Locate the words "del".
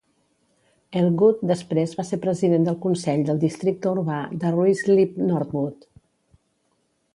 2.69-2.79, 3.29-3.43